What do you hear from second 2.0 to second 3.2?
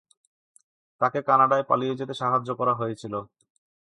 সাহায্য করা হয়েছিল।